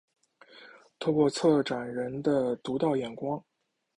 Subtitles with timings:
[0.97, 3.45] 透过策展人的独到眼光